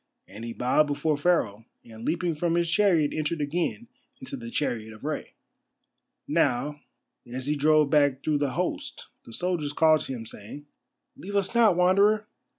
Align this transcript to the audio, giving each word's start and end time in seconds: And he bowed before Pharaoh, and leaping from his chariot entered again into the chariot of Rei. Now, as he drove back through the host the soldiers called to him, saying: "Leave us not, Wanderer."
And 0.27 0.43
he 0.43 0.51
bowed 0.51 0.87
before 0.87 1.15
Pharaoh, 1.15 1.67
and 1.85 2.03
leaping 2.03 2.33
from 2.33 2.55
his 2.55 2.67
chariot 2.71 3.13
entered 3.13 3.39
again 3.39 3.87
into 4.19 4.35
the 4.35 4.49
chariot 4.49 4.93
of 4.95 5.03
Rei. 5.05 5.35
Now, 6.27 6.81
as 7.31 7.45
he 7.45 7.55
drove 7.55 7.91
back 7.91 8.23
through 8.23 8.39
the 8.39 8.53
host 8.53 9.09
the 9.25 9.31
soldiers 9.31 9.73
called 9.73 10.01
to 10.01 10.13
him, 10.13 10.25
saying: 10.25 10.65
"Leave 11.15 11.35
us 11.35 11.53
not, 11.53 11.75
Wanderer." 11.75 12.27